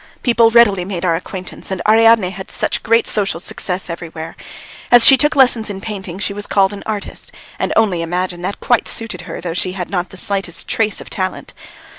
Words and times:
People 0.23 0.49
readily 0.49 0.83
made 0.83 1.05
our 1.05 1.15
acquaintance 1.15 1.69
and 1.69 1.79
Ariadne 1.87 2.31
had 2.31 2.51
great 2.81 3.05
social 3.05 3.39
success 3.39 3.87
everywhere. 3.87 4.35
As 4.89 5.05
she 5.05 5.15
took 5.15 5.35
lessons 5.35 5.69
in 5.69 5.79
painting, 5.79 6.17
she 6.17 6.33
was 6.33 6.47
called 6.47 6.73
an 6.73 6.81
artist, 6.87 7.31
and 7.59 7.71
only 7.75 8.01
imagine, 8.01 8.41
that 8.41 8.59
quite 8.59 8.87
suited 8.87 9.21
her, 9.29 9.39
though 9.39 9.53
she 9.53 9.73
had 9.73 9.91
not 9.91 10.09
the 10.09 10.17
slightest 10.17 10.67
trace 10.67 11.01
of 11.01 11.11
talent. 11.11 11.53